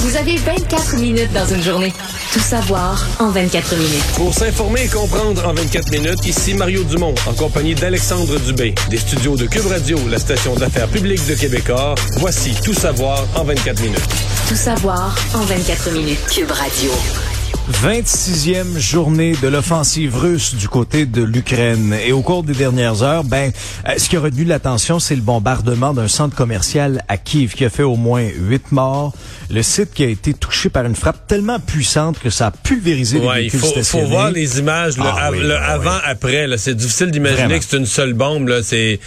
[0.00, 1.92] Vous avez 24 minutes dans une journée.
[2.32, 4.04] Tout savoir en 24 minutes.
[4.16, 8.96] Pour s'informer et comprendre en 24 minutes, ici Mario Dumont, en compagnie d'Alexandre Dubé, des
[8.96, 11.96] studios de Cube Radio, la station d'affaires publique de Québecor.
[12.16, 14.00] Voici Tout savoir en 24 minutes.
[14.48, 16.26] Tout savoir en 24 minutes.
[16.30, 16.90] Cube Radio.
[17.70, 21.94] 26e journée de l'offensive russe du côté de l'Ukraine.
[22.04, 23.52] Et au cours des dernières heures, ben,
[23.88, 27.64] euh, ce qui a retenu l'attention, c'est le bombardement d'un centre commercial à Kiev qui
[27.64, 29.12] a fait au moins huit morts.
[29.50, 33.18] Le site qui a été touché par une frappe tellement puissante que ça a pulvérisé
[33.20, 34.06] les Ouais, il véhicules faut, faut stationnés.
[34.10, 36.46] voir les images, le, Ah av- oui, le ouais, avant-après.
[36.58, 38.60] C'est difficile d'imaginer que c'est une seule bombe.
[38.62, 38.98] C'est,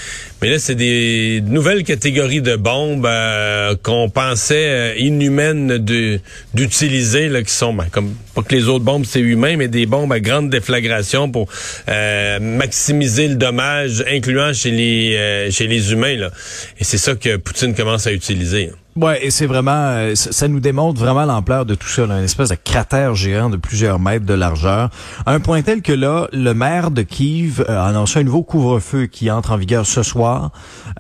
[0.44, 5.78] mais là, c'est des nouvelles catégories de bombes euh, qu'on pensait euh, inhumaines
[6.54, 9.86] d'utiliser, là, qui sont ben, comme pas que les autres bombes c'est humain, mais des
[9.86, 11.48] bombes à grande déflagration pour
[11.88, 16.28] euh, maximiser le dommage, incluant chez les chez les humains.
[16.78, 18.72] Et c'est ça que Poutine commence à utiliser.
[18.74, 18.83] hein.
[18.96, 22.26] Ouais, et c'est vraiment, euh, ça, nous démontre vraiment l'ampleur de tout ça, là, une
[22.26, 24.92] espèce de cratère géant de plusieurs mètres de largeur.
[25.26, 28.44] À un point tel que là, le maire de Kiev euh, a annoncé un nouveau
[28.44, 30.52] couvre-feu qui entre en vigueur ce soir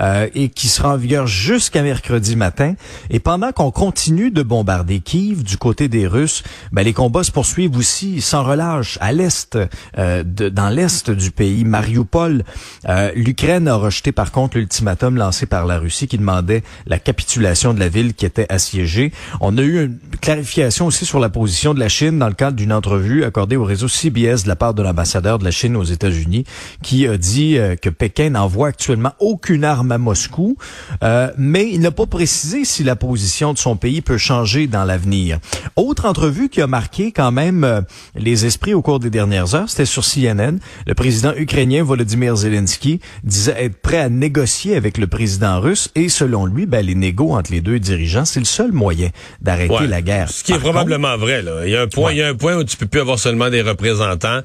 [0.01, 2.73] euh, et qui sera en vigueur jusqu'à mercredi matin.
[3.11, 7.31] Et pendant qu'on continue de bombarder Kiev du côté des Russes, ben, les combats se
[7.31, 9.55] poursuivent aussi sans relâche à l'est,
[9.99, 12.43] euh, dans l'est du pays, Mariupol.
[12.89, 17.75] Euh, L'Ukraine a rejeté par contre l'ultimatum lancé par la Russie qui demandait la capitulation
[17.75, 19.11] de la ville qui était assiégée.
[19.41, 22.55] On a eu une clarification aussi sur la position de la Chine dans le cadre
[22.55, 25.83] d'une entrevue accordée au réseau CBS de la part de l'ambassadeur de la Chine aux
[25.83, 26.45] États-Unis
[26.81, 30.55] qui a dit euh, que Pékin n'envoie actuellement aucune arme à Moscou,
[31.03, 34.85] euh, mais il n'a pas précisé si la position de son pays peut changer dans
[34.85, 35.39] l'avenir.
[35.75, 37.81] Autre entrevue qui a marqué quand même euh,
[38.15, 40.59] les esprits au cours des dernières heures, c'était sur CNN.
[40.87, 46.07] Le président ukrainien Volodymyr Zelensky disait être prêt à négocier avec le président russe et
[46.07, 49.09] selon lui, ben, les négos entre les deux dirigeants, c'est le seul moyen
[49.41, 49.87] d'arrêter Ouais.
[49.87, 50.29] la guerre.
[50.29, 51.41] Ce qui est contre, probablement vrai.
[51.41, 51.61] Là.
[51.65, 52.15] Il y a un point, Ouais.
[52.15, 54.41] il y a un point où tu peux plus avoir seulement des représentants.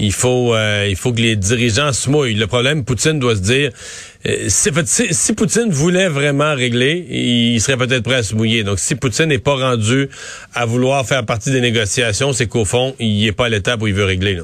[0.00, 2.34] Il faut, euh, il faut que les dirigeants se mouillent.
[2.34, 3.72] Le problème, Poutine doit se dire,
[4.26, 8.34] euh, si, fait, si, si Poutine voulait vraiment régler, il serait peut-être prêt à se
[8.36, 8.62] mouiller.
[8.62, 10.08] Donc, si Poutine n'est pas rendu
[10.54, 13.88] à vouloir faire partie des négociations, c'est qu'au fond, il n'est pas à l'étape où
[13.88, 14.34] il veut régler.
[14.36, 14.42] Là.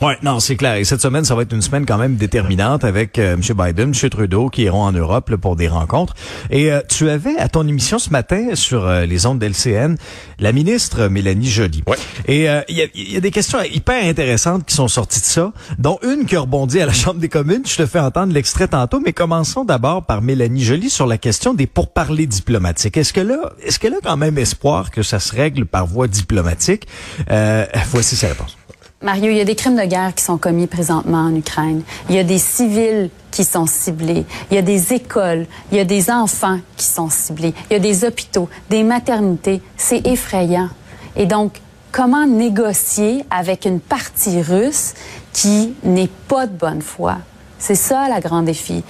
[0.00, 0.74] Ouais, non, c'est clair.
[0.76, 3.40] Et cette semaine, ça va être une semaine quand même déterminante avec euh, M.
[3.40, 4.10] Biden, M.
[4.10, 6.14] Trudeau qui iront en Europe là, pour des rencontres.
[6.50, 9.96] Et euh, tu avais à ton émission ce matin sur euh, les ondes d'LCN
[10.40, 11.84] la ministre Mélanie Joly.
[11.86, 11.96] Ouais.
[12.26, 15.52] Et euh, il y, y a des questions hyper intéressantes qui sont sorties de ça,
[15.78, 17.62] dont une qui a rebondi à la Chambre des communes.
[17.64, 21.54] Je te fais entendre l'extrait tantôt, mais commençons d'abord par Mélanie Joly sur la question
[21.54, 22.96] des pourparlers diplomatiques.
[22.96, 26.08] Est-ce que là, est-ce qu'elle a quand même espoir que ça se règle par voie
[26.08, 26.88] diplomatique?
[27.30, 28.56] Euh, voici sa réponse.
[29.02, 31.82] Mario, il y a des crimes de guerre qui sont commis présentement en Ukraine.
[32.08, 34.24] Il y a des civils qui sont ciblés.
[34.48, 35.46] Il y a des écoles.
[35.72, 37.52] Il y a des enfants qui sont ciblés.
[37.68, 39.60] Il y a des hôpitaux, des maternités.
[39.76, 40.68] C'est effrayant.
[41.16, 41.54] Et donc,
[41.90, 44.94] comment négocier avec une partie russe
[45.32, 47.18] qui n'est pas de bonne foi?
[47.58, 48.84] C'est ça, la grand défi.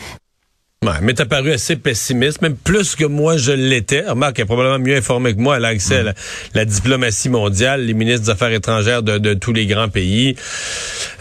[0.82, 4.00] Ouais, mais t'as paru assez pessimiste, même plus que moi je l'étais.
[4.00, 5.56] Remarque, elle est probablement mieux informée que moi.
[5.56, 6.15] Elle a accès à
[6.54, 10.34] la, diplomatie mondiale, les ministres des Affaires étrangères de, tous les grands pays.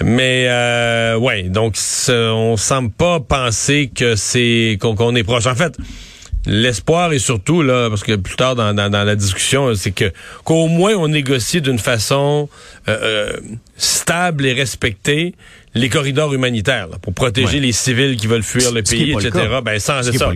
[0.03, 1.75] Mais euh, ouais, donc
[2.09, 5.45] on semble pas penser que c'est qu'on est proche.
[5.45, 5.77] En fait,
[6.47, 10.11] l'espoir est surtout là, parce que plus tard dans la discussion, c'est que
[10.43, 12.49] qu'au moins on négocie d'une façon
[12.89, 13.39] euh, euh,
[13.77, 15.35] stable et respectée
[15.73, 17.59] les corridors humanitaires là, pour protéger Ouais.
[17.59, 19.45] les civils qui veulent fuir le pays, le etc.
[19.63, 20.31] Ben, sans, Ce c'est ça.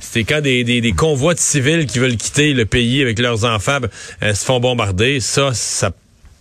[0.00, 3.44] C'est quand des, des, des convois de civils qui veulent quitter le pays avec leurs
[3.44, 3.88] enfants ben,
[4.22, 5.20] euh, se font bombarder.
[5.20, 5.90] Ça, ça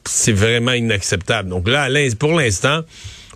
[0.05, 1.49] c'est vraiment inacceptable.
[1.49, 1.89] Donc là,
[2.19, 2.81] pour l'instant,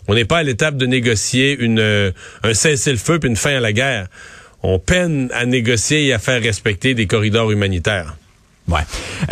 [0.08, 2.12] on n'est pas à l'étape de négocier une, euh,
[2.44, 4.08] un cessez-le-feu puis une fin à la guerre.
[4.64, 8.16] On peine à négocier et à faire respecter des corridors humanitaires.
[8.68, 8.82] Ouais.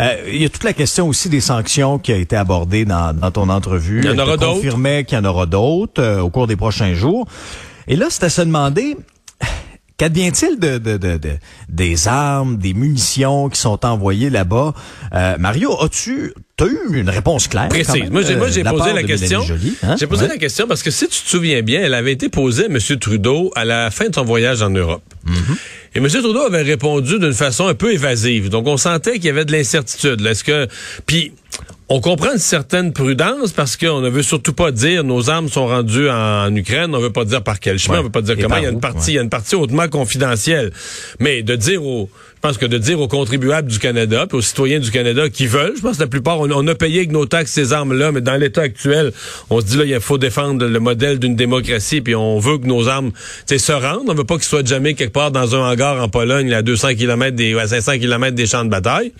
[0.00, 3.16] Euh, il y a toute la question aussi des sanctions qui a été abordée dans,
[3.16, 4.00] dans ton entrevue.
[4.02, 4.54] Il y en aura d'autres?
[4.54, 7.26] confirmait qu'il y en aura d'autres euh, au cours des prochains jours.
[7.88, 8.96] Et là, c'est à se demander,
[9.96, 11.38] qu'advient-il de, de, de, de-
[11.68, 14.74] des armes, des munitions qui sont envoyées là-bas?
[15.14, 17.68] Euh, Mario, as-tu as eu une réponse claire?
[17.68, 18.10] Précise.
[18.10, 19.40] Moi, j'ai, euh, la posé la question.
[19.82, 19.96] Hein?
[19.98, 20.28] J'ai posé Ouais.
[20.28, 22.78] la question parce que si tu te souviens bien, elle avait été posée à M.
[22.98, 25.02] Trudeau à la fin de son voyage en Europe.
[25.26, 25.56] Mm-hmm.
[25.94, 26.06] Et M.
[26.08, 28.48] Trudeau avait répondu d'une façon un peu évasive.
[28.48, 30.24] Donc, on sentait qu'il y avait de l'incertitude.
[30.24, 30.68] Est-ce que,
[31.04, 31.32] puis,
[31.88, 35.66] on comprend une certaine prudence parce qu'on ne veut surtout pas dire nos armes sont
[35.66, 36.94] rendues en, Ukraine.
[36.94, 37.94] On veut pas dire par quel chemin.
[37.94, 38.00] Ouais.
[38.00, 38.58] On veut pas dire comment.
[38.58, 39.04] Il y a une partie, ouais.
[39.08, 40.70] il y a une partie hautement confidentielle.
[41.18, 42.08] Mais de dire aux,
[42.42, 45.46] je pense que de dire aux contribuables du Canada, puis aux citoyens du Canada qui
[45.46, 48.22] veulent, je pense que la plupart, on, a payé avec nos taxes ces armes-là, mais
[48.22, 49.12] dans l'état actuel,
[49.50, 52.66] on se dit là, il faut défendre le modèle d'une démocratie, puis on veut que
[52.66, 53.12] nos armes,
[53.46, 54.08] se rendent.
[54.08, 56.94] On veut pas qu'ils soient jamais quelque part dans un hangar en Pologne, à 200
[56.94, 59.12] km des, à 500 km des champs de bataille.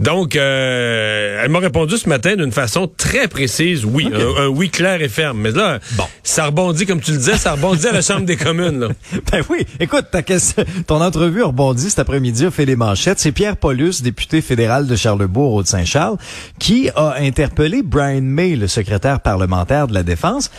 [0.00, 4.70] Donc, euh, elle m'a répondu ce matin d'une façon très précise, oui, un, un oui
[4.70, 5.38] clair et ferme.
[5.38, 6.04] Mais là, Bon.
[6.22, 8.80] ça rebondit, comme tu le disais, ça rebondit à la Chambre des communes.
[8.80, 8.88] Là.
[9.32, 9.66] Ben oui.
[9.80, 13.18] Écoute, ta question, ton entrevue a rebondi cet après-midi, a fait les manchettes.
[13.18, 16.16] C'est Pierre Paulus, député fédéral de Charlebourg, au Saint-Charles,
[16.58, 20.50] qui a interpellé Brian May, le secrétaire parlementaire de la Défense.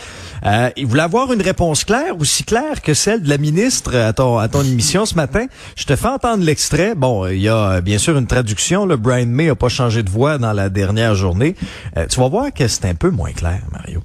[0.46, 4.12] Euh, il voulait avoir une réponse claire, aussi claire que celle de la ministre à
[4.12, 5.46] ton, à ton émission ce matin.
[5.76, 6.94] Je te fais entendre l'extrait.
[6.94, 8.84] Bon, il y a bien sûr une traduction.
[8.86, 11.56] Le Brian May a pas changé de voix dans la dernière journée.
[11.96, 14.02] Euh, tu vas voir que c'est un peu moins clair, Mario.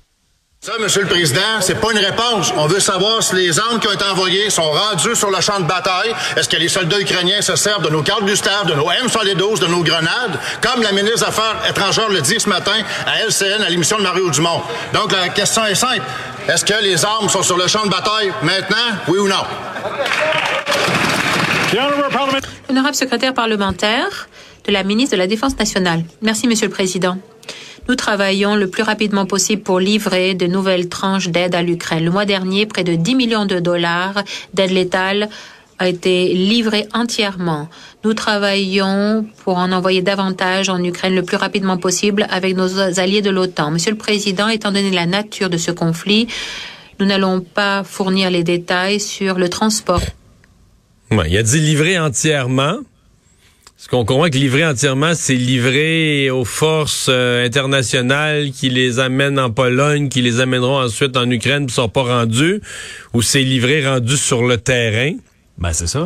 [0.62, 2.52] Ça, Monsieur le Président, c'est pas une réponse.
[2.58, 5.58] On veut savoir si les armes qui ont été envoyées sont rendues sur le champ
[5.62, 6.14] de bataille.
[6.36, 9.68] Est-ce que les soldats ukrainiens se servent de nos cartes Gustave, de nos M112, de
[9.68, 13.70] nos grenades, comme la ministre des Affaires étrangères le dit ce matin à LCN à
[13.70, 14.62] l'émission de Mario Dumont.
[14.94, 16.02] Donc, la question est simple.
[16.50, 19.46] Est-ce que les armes sont sur le champ de bataille maintenant, oui ou non?
[22.70, 24.28] Honorable secrétaire parlementaire
[24.66, 26.04] de la ministre de la Défense nationale.
[26.22, 27.18] Merci, Monsieur le Président.
[27.88, 32.06] Nous travaillons le plus rapidement possible pour livrer de nouvelles tranches d'aide à l'Ukraine.
[32.06, 34.24] Le mois dernier, près de 10 millions de dollars
[34.54, 35.30] d'aide létale
[35.80, 37.70] a été livré entièrement.
[38.04, 43.22] Nous travaillons pour en envoyer davantage en Ukraine le plus rapidement possible avec nos alliés
[43.22, 43.72] de l'OTAN.
[43.72, 46.28] Monsieur le Président, étant donné la nature de ce conflit,
[47.00, 50.02] nous n'allons pas fournir les détails sur le transport
[51.12, 52.78] Ouais, il a dit livrer entièrement.
[53.82, 59.40] Ce qu'on comprend que livrer entièrement, c'est livrer aux forces euh, internationales qui les amènent
[59.40, 62.60] en Pologne, qui les amèneront ensuite en Ukraine, qui sont pas rendus,
[63.14, 65.14] ou c'est livré rendu sur le terrain.
[65.58, 66.06] Ben, c'est ça.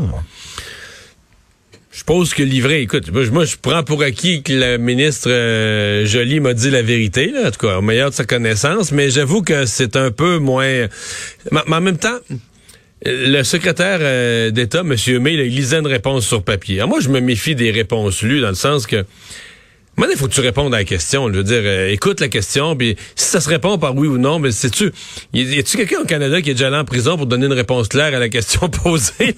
[1.91, 6.39] Je suppose que livrer, écoute, moi, je- prends pour acquis que la ministre euh, Joly
[6.41, 9.41] m'a dit la vérité, là, en tout cas, au meilleur de sa connaissance, mais j'avoue
[9.41, 10.87] que c'est un peu moins...
[11.51, 12.17] Mais en même temps,
[13.05, 14.95] le secrétaire euh, d'État, M.
[15.19, 16.77] May, il lisait une réponse sur papier.
[16.77, 19.05] Alors moi, je me méfie des réponses lues, dans le sens que...
[19.95, 21.27] Maintenant, il faut que tu répondes à la question.
[21.31, 24.17] Je veux dire, euh, écoute la question, puis si ça se répond par oui ou
[24.17, 24.91] non, mais sais-tu,
[25.33, 27.89] y a-tu quelqu'un au Canada qui est déjà allé en prison pour donner une réponse
[27.89, 29.35] claire à la question posée?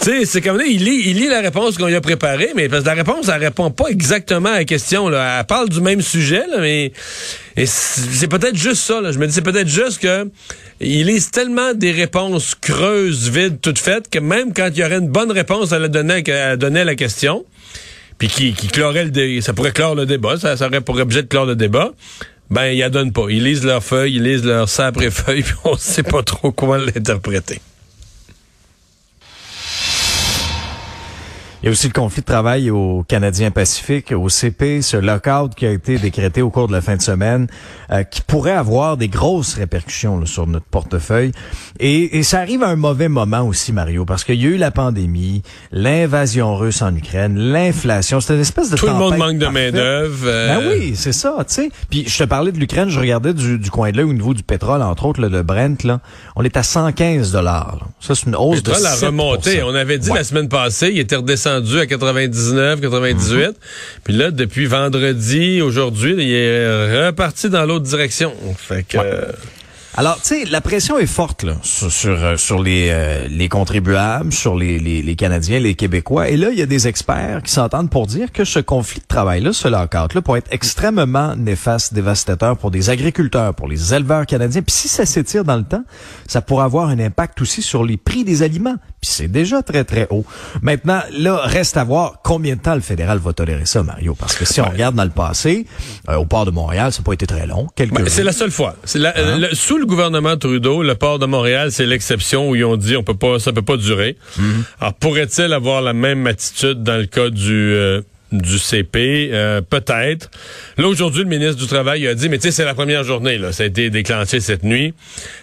[0.00, 2.50] Tu sais, c'est comme là, il lit, il lit la réponse qu'on lui a préparée,
[2.54, 5.08] mais parce que la réponse, elle répond pas exactement à la question.
[5.08, 5.40] Là.
[5.40, 6.92] Elle parle du même sujet, là, mais
[7.64, 9.00] c'est peut-être juste ça.
[9.00, 9.10] Là.
[9.10, 10.28] Je me dis, c'est peut-être juste que
[10.80, 14.98] il lise tellement des réponses creuses, vides, toutes faites, que même quand il y aurait
[14.98, 17.44] une bonne réponse à la donner à, donner à la question,
[18.18, 20.98] puis qui, qui clorait le dé- ça pourrait clore le débat, ça, ça aurait pour
[20.98, 21.90] objet de clore le débat.
[22.48, 23.26] Ben, ils la donnent pas.
[23.28, 26.52] Ils lisent leurs feuilles, ils lisent leurs sapres et feuilles, puis on sait pas trop
[26.52, 27.60] comment l'interpréter.
[31.66, 35.52] Il y a aussi le conflit de travail au Canadien Pacifique, au CP, ce lockout
[35.56, 37.48] qui a été décrété au cours de la fin de semaine,
[37.90, 41.32] euh, qui pourrait avoir des grosses répercussions là, sur notre portefeuille.
[41.80, 44.56] Et, et ça arrive à un mauvais moment aussi, Mario, parce qu'il y a eu
[44.58, 45.42] la pandémie,
[45.72, 48.20] l'invasion russe en Ukraine, l'inflation.
[48.20, 49.74] C'est une espèce de Tout le monde manque de parfaite.
[49.74, 50.24] main-d'œuvre.
[50.28, 51.70] euh, Ben oui, c'est ça, tu sais.
[51.90, 54.34] Puis je te parlais de l'Ukraine, je regardais du, du coin de l'œil au niveau
[54.34, 55.98] du pétrole, entre autres, là, le Brent, là.
[56.36, 57.88] On est à 115 dollars.
[57.98, 59.62] Ça, c'est une hausse Le de pétrole a 7 remonté.
[59.64, 60.18] On avait dit Ouais.
[60.18, 63.36] la semaine passée, il était redescendu à 99, 98.
[63.36, 63.52] Mm-hmm.
[64.04, 68.32] Puis là, depuis vendredi, aujourd'hui, il est reparti dans l'autre direction.
[68.56, 68.98] Fait que...
[68.98, 69.32] euh,
[69.98, 73.48] Alors, tu sais, la pression est forte là, sur, sur, euh, sur les, euh, les
[73.48, 76.28] contribuables, sur les, les, les Canadiens, les Québécois.
[76.28, 79.06] Et là, il y a des experts qui s'entendent pour dire que ce conflit de
[79.06, 84.60] travail-là, ce lockout-là, pourrait être extrêmement néfaste, dévastateur pour des agriculteurs, pour les éleveurs canadiens.
[84.60, 85.84] Puis si ça s'étire dans le temps,
[86.26, 88.76] ça pourrait avoir un impact aussi sur les prix des aliments.
[89.06, 90.24] Puis c'est déjà très, très haut.
[90.62, 94.16] Maintenant, là, reste à voir combien de temps le fédéral va tolérer ça, Mario.
[94.18, 95.64] Parce que si on regarde dans le passé,
[96.08, 97.68] euh, au port de Montréal, ça n'a pas été très long.
[98.08, 98.74] C'est la seule fois.
[98.96, 99.38] La- Hein?
[99.38, 102.96] le- sous le gouvernement Trudeau, le port de Montréal, c'est l'exception où ils ont dit
[102.96, 104.16] on peut pas, ça peut pas durer.
[104.40, 104.42] Mm-hmm.
[104.80, 108.00] Alors pourrait-il avoir la même attitude dans le cas du euh,
[108.32, 110.30] du CP Euh, Peut-être.
[110.78, 113.38] Là aujourd'hui, le ministre du Travail a dit, mais tu sais, c'est la première journée.
[113.38, 114.94] Là, ça a été déclenché cette nuit.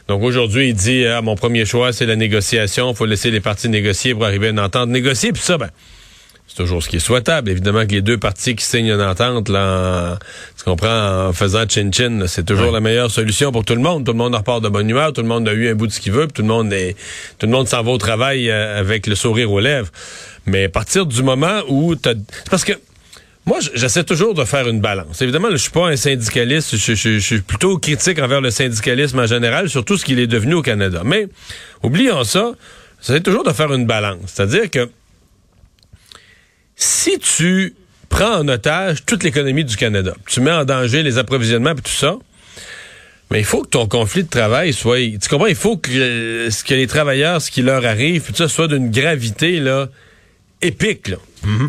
[0.08, 2.92] Donc aujourd'hui, il dit, ah, mon premier choix, c'est la négociation.
[2.92, 5.32] Il faut laisser les parties négocier pour arriver à une entente négociée.
[5.32, 5.70] Puis ça, ben.
[6.56, 7.50] C'est toujours ce qui est souhaitable.
[7.50, 10.18] Évidemment que les deux parties qui signent une entente, là, en,
[10.56, 14.06] tu comprends, en faisant chin-chin, c'est toujours la meilleure solution pour tout le monde.
[14.06, 15.92] Tout le monde repart de bonne humeur, tout le monde a eu un bout de
[15.92, 16.96] ce qu'il veut, puis tout le monde est,
[17.40, 19.90] tout le monde s'en va au travail euh, avec le sourire aux lèvres.
[20.46, 22.74] Mais à partir du moment où t'as, c'est parce que
[23.48, 25.24] moi, j'essaie toujours de faire une balance.
[25.24, 26.76] Évidemment, je suis pas un syndicaliste.
[26.78, 30.28] Je, je- je suis plutôt critique envers le syndicalisme en général, surtout ce qu'il est
[30.28, 31.02] devenu au Canada.
[31.04, 31.28] Mais,
[31.82, 32.52] oublions ça,
[33.02, 34.20] j'essaie toujours de faire une balance.
[34.28, 34.88] C'est-à-dire que
[36.84, 37.76] si tu
[38.10, 41.92] prends en otage toute l'économie du Canada, tu mets en danger les approvisionnements et tout
[41.92, 42.18] ça,
[43.32, 45.00] mais il faut que ton conflit de travail soit...
[45.00, 45.48] Tu comprends?
[45.48, 48.68] Il faut que, euh, ce que les travailleurs, ce qui leur arrive, tout ça soit
[48.68, 49.88] d'une gravité là,
[50.62, 51.08] épique.
[51.08, 51.18] Là.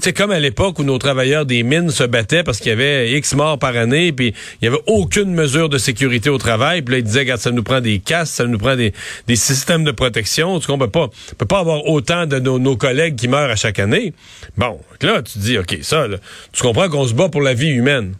[0.01, 3.13] C'est comme à l'époque où nos travailleurs des mines se battaient parce qu'il y avait
[3.13, 6.83] X morts par année, puis il y avait aucune mesure de sécurité au travail.
[6.83, 8.93] Puis là, ils disaient, regarde, ça nous prend des casques, ça nous prend des,
[9.27, 10.59] des systèmes de protection.
[10.61, 11.11] Tu comprends pas?
[11.39, 14.13] Peut pas avoir autant de nos, collègues qui meurent à chaque année.
[14.57, 16.19] Bon, là, tu dis, OK, ça, là,
[16.53, 18.15] tu comprends qu'on se bat pour la vie humaine.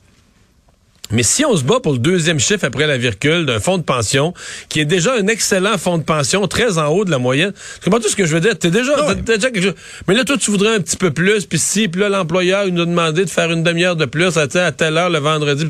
[1.11, 3.83] Mais si on se bat pour le deuxième chiffre après la virgule d'un fonds de
[3.83, 4.33] pension,
[4.71, 7.85] qui est déjà un excellent fonds de pension, très en haut de la moyenne, tu
[7.85, 8.59] comprends tout ce que je veux dire?
[8.59, 9.75] T'es déjà, t'as- t'as déjà quelque chose.
[10.09, 12.73] Mais là, toi, tu voudrais un petit peu plus, puis si, puis là, l'employeur, il
[12.75, 15.69] nous a demandé de faire une demi-heure de plus à, à telle heure le vendredi.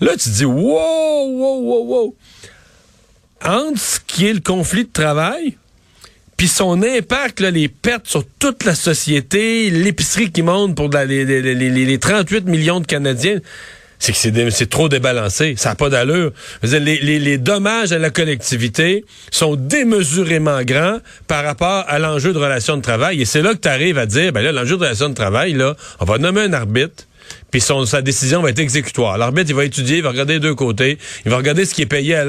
[0.00, 2.16] Là, tu te dis, wow, wow, wow, wow.
[3.44, 5.56] Entre ce qui est le conflit de travail,
[6.36, 11.04] puis son impact, là, les pertes sur toute la société, l'épicerie qui monte pour la-
[11.04, 13.38] les, les- les- les- les 38 millions de Canadiens,
[14.04, 15.54] c'est que c'est trop débalancé.
[15.56, 16.32] Ça n'a pas d'allure.
[16.62, 22.82] Les, dommages à la collectivité sont démesurément grands par rapport à l'enjeu de relation de
[22.82, 23.22] travail.
[23.22, 25.54] Et c'est là que tu arrives à dire, ben là, l'enjeu de relation de travail,
[25.54, 27.04] là, on va nommer un arbitre,
[27.50, 29.16] puis sa décision va être exécutoire.
[29.16, 31.82] L'arbitre, il va étudier, il va regarder les deux côtés, il va regarder ce qui
[31.82, 32.20] est payé à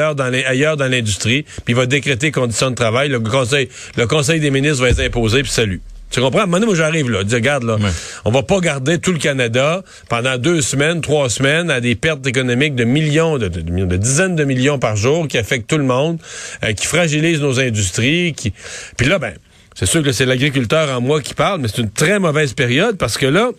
[0.48, 3.10] ailleurs dans l'industrie, puis il va décréter conditions de travail.
[3.10, 5.82] Le conseil, le conseil des ministres va les imposer, puis salut.
[6.12, 6.40] Tu comprends?
[6.42, 7.24] À un moment donné, moi, j'arrive là.
[7.24, 7.78] Dis, regarde, là,
[8.24, 12.26] on va pas garder tout le Canada pendant deux semaines, trois semaines à des pertes
[12.26, 15.70] économiques de millions, de, de- de millions, de dizaines de millions par jour qui affectent
[15.70, 16.20] tout le monde,
[16.64, 18.34] euh, qui fragilisent nos industries.
[18.34, 18.54] Qui...
[18.98, 19.34] Puis là, ben,
[19.74, 22.98] c'est sûr que c'est l'agriculteur en moi qui parle, mais c'est une très mauvaise période
[22.98, 23.50] parce que là,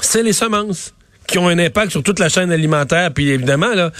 [0.00, 0.94] c'est les semences
[1.26, 3.12] qui ont un impact sur toute la chaîne alimentaire.
[3.12, 3.90] Puis évidemment, là,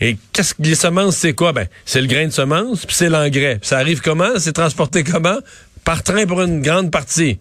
[0.00, 1.52] et qu'est-ce que les semences, c'est quoi?
[1.52, 3.60] Ben, c'est le grain de semence, puis c'est l'engrais.
[3.62, 4.30] Ça arrive comment?
[4.38, 5.38] C'est transporté comment?
[5.84, 7.38] Par train pour une grande partie.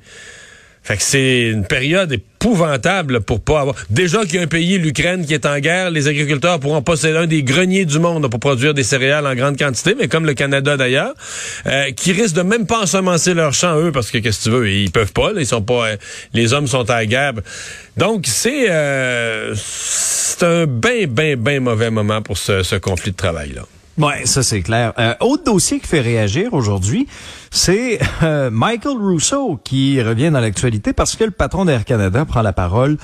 [0.83, 3.75] Fait que c'est une période épouvantable pour pas avoir.
[3.91, 7.17] Déjà qu'il y a un pays, l'Ukraine, qui est en guerre, les agriculteurs pourront posséder
[7.17, 10.33] un des greniers du monde pour produire des céréales en grande quantité, mais comme le
[10.33, 11.13] Canada d'ailleurs,
[11.67, 14.49] euh, qui risquent de même pas ensemencer leurs champs eux, parce que qu'est-ce que tu
[14.49, 15.97] veux, ils peuvent pas, ils sont pas, euh,
[16.33, 17.33] les hommes sont à la.
[17.97, 23.17] Donc c'est euh, c'est un ben ben ben mauvais moment pour ce, ce conflit de
[23.17, 23.61] travail là.
[23.97, 24.93] Ouais, ça c'est clair.
[24.99, 27.07] Euh, autre dossier qui fait réagir aujourd'hui,
[27.53, 32.41] c'est euh, Michael Rousseau qui revient dans l'actualité parce que le patron d'Air Canada prend
[32.41, 32.97] la parole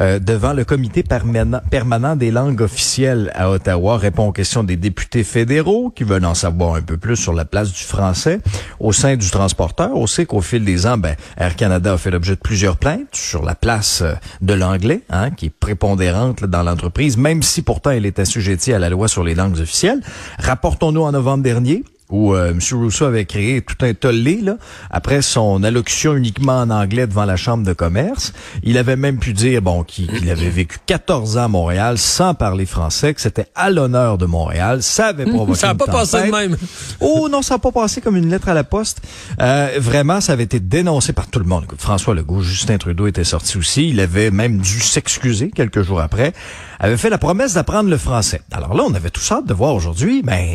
[0.00, 5.22] euh, devant le comité permanent, des langues officielles à Ottawa, répond aux questions des députés
[5.22, 8.40] fédéraux qui veulent en savoir un peu plus sur la place du français
[8.78, 9.90] au sein du transporteur.
[9.94, 13.08] On sait qu'au fil des ans, ben, Air Canada a fait l'objet de plusieurs plaintes
[13.12, 17.90] sur la place euh, de l'anglais, hein, qui est prépondérante dans l'entreprise, même si pourtant
[17.90, 20.00] elle est assujettie à la loi sur les langues officielles.
[20.40, 22.60] Rapportons-nous en novembre dernier où euh, M.
[22.72, 24.56] Rousseau avait créé tout un tollé là,
[24.90, 28.32] après son allocution uniquement en anglais devant la Chambre de commerce.
[28.62, 32.66] Il avait même pu dire bon qu'il avait vécu 14 ans à Montréal sans parler
[32.66, 34.82] français, que c'était à l'honneur de Montréal.
[34.82, 36.56] Ça avait provoqué Ça a une pas passé de même.
[37.00, 39.00] Oh non, ça n'a pas passé comme une lettre à la poste.
[39.40, 41.64] Euh, vraiment, ça avait été dénoncé par tout le monde.
[41.64, 43.88] Écoute, François Legault, Justin Trudeau était sorti aussi.
[43.88, 46.32] Il avait même dû s'excuser quelques jours après.
[46.78, 48.42] Avait fait la promesse d'apprendre le français.
[48.50, 50.46] Alors là, on avait tout hâte de voir aujourd'hui, ben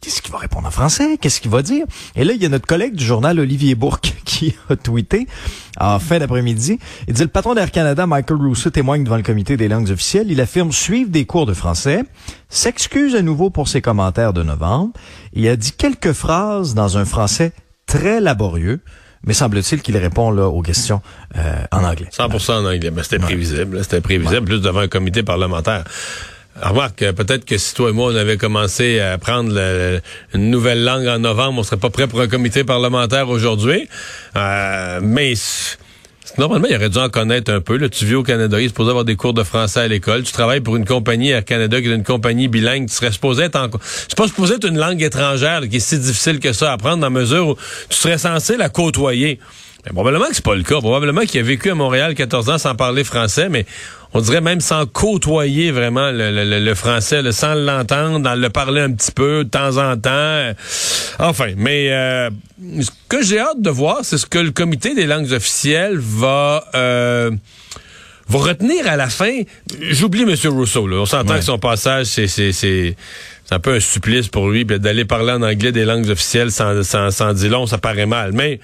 [0.00, 1.18] Qu'est-ce qu'il va répondre en français?
[1.20, 1.84] Qu'est-ce qu'il va dire?
[2.14, 5.26] Et là, il y a notre collègue du journal, Olivier Bourque, qui a tweeté
[5.80, 6.78] en fin d'après-midi.
[7.08, 10.30] Il dit, le patron d'Air Canada, Michael Rousseau, témoigne devant le comité des langues officielles.
[10.30, 12.04] Il affirme suivre des cours de français,
[12.48, 14.92] s'excuse à nouveau pour ses commentaires de novembre.
[15.32, 17.52] Il a dit quelques phrases dans un français
[17.86, 18.80] très laborieux,
[19.24, 21.02] mais semble-t-il qu'il répond là aux questions
[21.36, 22.08] euh, en anglais.
[22.16, 22.90] 100% en anglais.
[22.90, 23.76] Ben, c'était prévisible.
[23.76, 25.84] là, C'était prévisible, plus devant un comité parlementaire.
[26.62, 29.58] Remarque, euh, peut-être que si toi et moi, on avait commencé à apprendre
[30.34, 33.88] une nouvelle langue en novembre, on serait pas prêt pour un comité parlementaire aujourd'hui.
[34.36, 35.34] Euh, mais
[36.36, 37.76] normalement, il aurait dû en connaître un peu.
[37.76, 40.24] Là, tu vis au Canada, il est supposé avoir des cours de français à l'école.
[40.24, 42.88] Tu travailles pour une compagnie Air Canada qui est une compagnie bilingue.
[42.88, 43.68] Tu serais supposé être en...
[43.82, 46.74] C'est pas supposé être une langue étrangère là, qui est si difficile que ça à
[46.74, 47.54] apprendre dans la mesure où
[47.88, 49.38] tu serais censé la côtoyer.
[49.92, 50.78] Probablement que c'est pas le cas.
[50.80, 53.64] Probablement qu'il a vécu à Montréal 14 ans sans parler français, mais
[54.14, 58.48] on dirait même sans côtoyer vraiment le, le- le- français, là, sans l'entendre, dans le
[58.48, 60.52] parler un petit peu de temps en temps.
[61.18, 62.30] Enfin, mais euh,
[62.80, 66.64] ce que j'ai hâte de voir, c'est ce que le comité des langues officielles va...
[66.74, 67.30] euh,
[68.30, 69.40] va retenir à la fin.
[69.90, 70.34] J'oublie M.
[70.52, 70.86] Rousseau.
[70.86, 70.96] Là.
[70.98, 71.38] On s'entend Ouais.
[71.38, 72.96] que son passage, c'est c'est
[73.50, 77.10] un peu un supplice pour lui, d'aller parler en anglais des langues officielles sans sans,
[77.10, 78.32] sans dire long, ça paraît mal.
[78.34, 78.60] Mais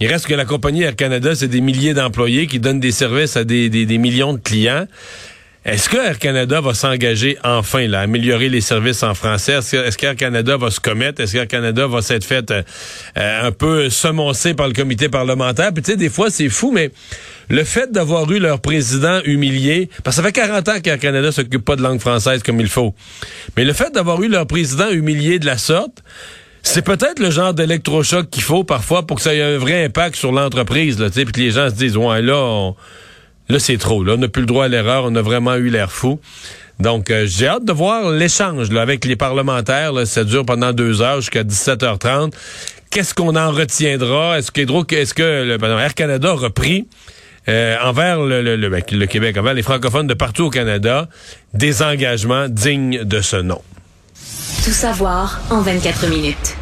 [0.00, 3.36] il reste que la compagnie Air Canada, c'est des milliers d'employés qui donnent des services
[3.36, 4.86] à des, des, des millions de clients.
[5.64, 9.54] Est-ce que Air Canada va s'engager enfin là, à améliorer les services en français?
[9.54, 11.20] Est-ce que- qu'Air Canada va se commettre?
[11.20, 12.62] Est-ce qu'Air Canada va s'être fait euh,
[13.18, 15.72] euh, un peu semoncer par le comité parlementaire?
[15.74, 16.90] Puis tu sais, des fois, c'est fou, mais
[17.48, 21.32] le fait d'avoir eu leur président humilié, parce que ça fait 40 ans qu'Air Canada
[21.32, 22.94] s'occupe pas de langue française comme il faut,
[23.56, 26.04] mais le fait d'avoir eu leur président humilié de la sorte,
[26.66, 30.16] c'est peut-être le genre d'électrochoc qu'il faut parfois pour que ça ait un vrai impact
[30.16, 32.74] sur l'entreprise, là, tu sais, puis que les gens se disent, ouais, là, on-
[33.48, 35.68] là, c'est trop, là, on n'a plus le droit à l'erreur, on a vraiment eu
[35.68, 36.18] l'air fou.
[36.80, 39.92] Donc, euh, j'ai hâte de voir l'échange avec les parlementaires.
[39.92, 42.34] Là, ça dure pendant deux heures jusqu'à 17h30.
[42.90, 44.36] Qu'est-ce qu'on en retiendra?
[44.38, 44.60] Est-ce que,
[44.94, 46.86] est-ce que le, Air Canada a repris
[47.48, 51.08] euh, envers ben, le Québec, envers les francophones de partout au Canada,
[51.54, 53.62] des engagements dignes de ce nom?
[54.66, 56.56] Tout savoir en 24 minutes.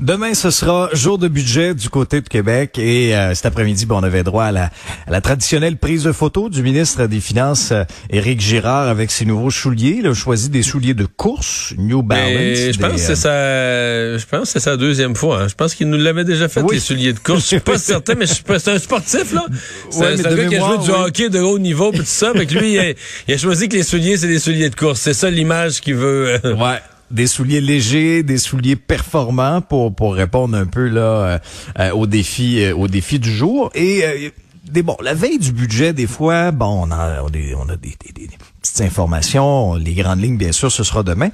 [0.00, 3.98] Demain, ce sera jour de budget du côté de Québec et euh, cet après-midi, bon,
[3.98, 4.64] on avait droit à la,
[5.06, 9.24] à la traditionnelle prise de photo du ministre des Finances, euh, Éric Girard, avec ses
[9.26, 9.96] nouveaux souliers.
[9.98, 12.28] Il a choisi des souliers de course, New Balance.
[12.32, 15.42] Mais je pense des, que c'est sa, je pense que c'est sa deuxième fois.
[15.42, 15.48] hein.
[15.48, 16.76] Je pense qu'il nous l'avait déjà fait Oui.
[16.76, 17.40] les souliers de course.
[17.42, 19.44] Je suis pas certain, mais je suis pas- c'est un sportif là.
[19.90, 20.96] C'est Ouais, mais c'est un gars qui a joué du oui.
[20.96, 22.32] hockey de haut niveau puis tout ça.
[22.32, 22.84] Que lui, il a,
[23.26, 25.00] il a choisi que les souliers c'est des souliers de course.
[25.00, 26.38] C'est ça l'image qu'il veut.
[26.44, 26.78] euh, Ouais.
[27.10, 31.38] Des souliers légers, des souliers performants pour pour répondre un peu là euh,
[31.78, 33.70] euh, aux défis euh, aux défis du jour.
[33.74, 34.28] Et euh,
[34.70, 37.28] des bon la veille du budget des fois bon on a on
[37.70, 38.28] a des, des, des-
[38.60, 39.74] petites informations.
[39.76, 41.30] Les grandes lignes bien sûr ce sera demain.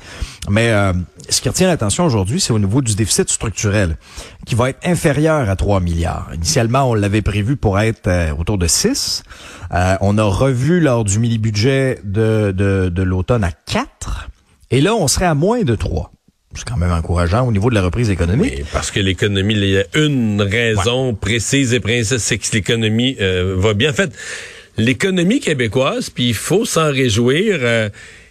[0.49, 0.93] Mais euh,
[1.28, 3.97] ce qui retient l'attention aujourd'hui c'est au niveau du déficit structurel
[4.47, 6.28] qui va être inférieur à 3 milliards.
[6.35, 9.25] Initialement on l'avait prévu pour être euh, autour de 6
[9.72, 14.29] Euh, on a revu lors du mini budget de de, de l'automne à 4
[14.76, 16.10] et là, on serait à moins de 3.
[16.56, 18.54] C'est quand même encourageant au niveau de la reprise économique.
[18.58, 23.16] Mais parce que l'économie, il y a une raison précise et précise, c'est que l'économie
[23.20, 23.90] euh, va bien.
[23.90, 24.12] En fait,
[24.76, 27.88] l'économie québécoise, puis il faut s'en réjouir, euh,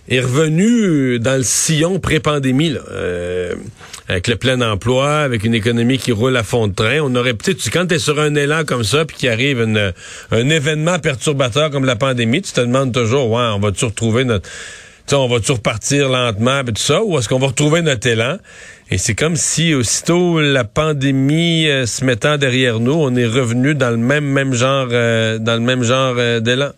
[0.10, 3.56] est revenue dans le sillon pré-pandémie, euh,
[4.10, 6.99] avec le plein emploi, avec une économie qui roule à fond de train.
[7.01, 9.93] On aurait peut-être, quand tu es sur un élan comme ça, puis qu'il arrive une-
[10.32, 14.49] un événement perturbateur comme la pandémie, tu te demandes toujours, ouais, on va-tu retrouver notre...
[15.06, 18.38] Sais, on va-tu repartir lentement, puis tout ça, ou est-ce qu'on va retrouver notre élan?
[18.89, 23.76] Et c'est comme si, aussitôt la pandémie euh, se mettant derrière nous, on est revenu
[23.76, 26.70] dans le même même genre, euh, dans le même genre euh, d'élan.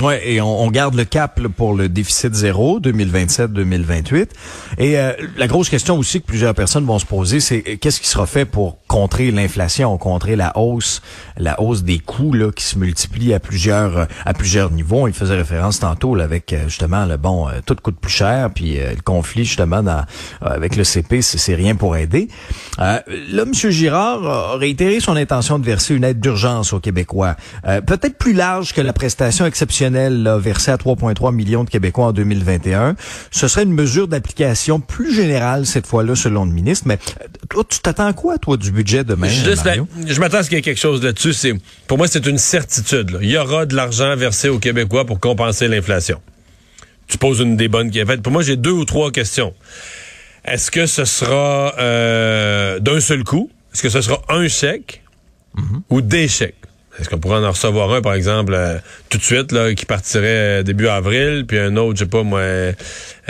[0.00, 4.28] Ouais, et on, on garde le cap là, pour le déficit zéro 2027-2028.
[4.78, 8.00] Et euh, la grosse question aussi que plusieurs personnes vont se poser, c'est euh, qu'est-ce
[8.00, 11.02] qui sera fait pour contrer l'inflation, contrer la hausse,
[11.36, 15.06] la hausse des coûts là qui se multiplient à plusieurs euh, à plusieurs niveaux.
[15.06, 18.76] Il faisait référence tantôt là, avec euh, justement le bon, tout coûte plus cher, puis
[18.76, 20.04] le conflit justement dans,
[20.40, 22.28] avec le CP, c'est rien pour aider.
[22.78, 23.52] Là, M.
[23.52, 28.72] Girard a réitéré son intention de verser une aide d'urgence aux Québécois, peut-être plus large
[28.72, 32.96] que la prestation exceptionnelle là, versée à 3,3 millions de Québécois en 2021.
[33.30, 36.86] Ce serait une mesure d'application plus générale cette fois-là, selon le ministre.
[36.86, 39.88] Mais euh, toi, tu t'attends quoi, toi, du budget demain, Je, Mario?
[40.06, 41.32] je m'attends à ce qu'il y ait quelque chose là-dessus.
[41.32, 41.54] C'est,
[41.86, 43.10] pour moi, c'est une certitude.
[43.10, 43.18] là.
[43.22, 46.20] Il y aura de l'argent versé aux Québécois pour compenser l'inflation.
[47.06, 48.04] Tu poses une des bonnes questions.
[48.08, 49.52] En fait, pour moi, j'ai deux ou trois questions.
[50.44, 53.50] Est-ce que ce sera euh, d'un seul coup?
[53.74, 55.02] Est-ce que ce sera un chèque
[55.90, 56.54] ou des chèques?
[56.98, 58.76] Est-ce qu'on pourrait en recevoir un, par exemple, euh,
[59.08, 60.26] tout de suite, là, qui partirait
[60.60, 62.72] euh, début avril, puis un autre, je sais pas moi, euh,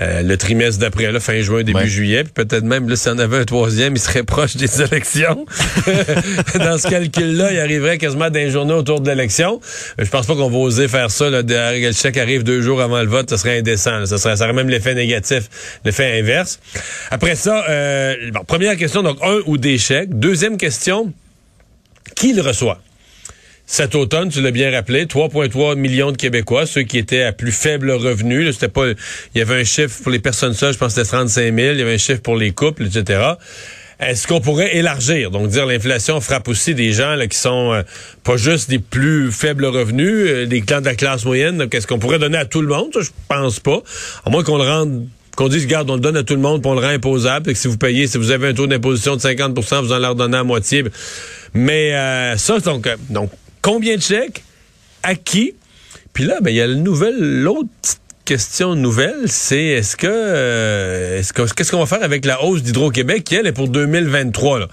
[0.01, 1.87] euh, le trimestre d'après, là, fin juin, début Ouais.
[1.87, 4.81] juillet, puis peut-être même, là, s'il y en avait un troisième, il serait proche des
[4.83, 5.44] élections.
[6.59, 9.61] Dans ce calcul-là, il arriverait quasiment d'un journée autour de l'élection.
[10.01, 12.81] Euh, Je pense pas qu'on va oser faire ça, là, le chèque arrive deux jours
[12.81, 13.99] avant le vote, ça serait indécent.
[13.99, 14.07] là.
[14.07, 15.44] Ça serait, ça aurait même l'effet négatif,
[15.85, 16.59] l'effet inverse.
[17.11, 20.18] Après ça, euh, bon, première question, donc un ou des chèques.
[20.18, 21.12] Deuxième question,
[22.16, 22.81] qui le reçoit?
[23.70, 27.52] Cet automne, tu l'as bien rappelé, 3,3 millions de Québécois, ceux qui étaient à plus
[27.52, 28.52] faible revenu.
[28.52, 31.16] C'était pas, il y avait un chiffre pour les personnes seules, je pense que c'était
[31.16, 31.56] 35 000.
[31.74, 33.35] Il y avait un chiffre pour les couples, etc.
[34.00, 37.83] Est-ce qu'on pourrait élargir, donc dire l'inflation frappe aussi des gens là, qui sont euh,
[38.24, 41.68] pas juste des plus faibles revenus, euh, des clans de la classe moyenne.
[41.68, 42.88] Qu'est-ce qu'on pourrait donner à tout le monde?
[42.92, 43.83] Ça, je pense pas.
[44.24, 45.06] À moins qu'on le rende
[45.37, 47.52] qu'on dise, regarde, on le donne à tout le monde, pour le rend imposable, et
[47.54, 50.14] que si vous payez, si vous avez un taux d'imposition de 50% vous en leur
[50.14, 50.85] donnez à moitié.
[51.54, 53.30] Mais euh, ça, donc, donc,
[53.62, 54.42] combien de chèques?
[55.03, 55.55] À qui?
[56.12, 57.68] Puis là, ben, il y a la nouvelle, l'autre
[58.24, 62.62] question nouvelle, c'est est-ce que euh, est-ce que qu'est-ce qu'on va faire avec la hausse
[62.62, 64.68] d'Hydro-Québec qui elle est pour 2023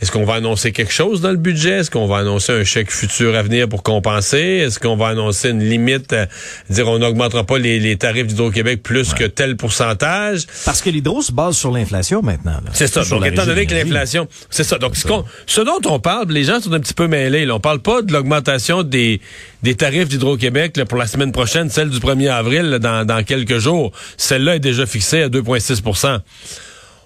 [0.00, 1.78] Est-ce qu'on va annoncer quelque chose dans le budget?
[1.78, 4.38] Est-ce qu'on va annoncer un chèque futur à venir pour compenser?
[4.38, 6.26] Est-ce qu'on va annoncer une limite à
[6.68, 10.46] dire on n'augmentera pas les, tarifs d'Hydro-Québec plus que tel pourcentage?
[10.64, 12.58] Parce que l'hydro se base sur l'inflation maintenant.
[12.72, 13.04] C'est ça.
[13.04, 14.78] Donc étant donné que l'inflation, c'est ça.
[14.78, 15.06] Donc ce,
[15.46, 17.46] ce, dont on parle, les gens sont un petit peu mêlés.
[17.46, 17.54] Là.
[17.54, 19.20] On parle pas de l'augmentation des
[19.62, 23.92] des tarifs d'Hydro-Québec pour la semaine prochaine, celle du 1er avril dans, dans quelques jours.
[24.16, 26.20] Celle-là est déjà fixée à 2,6%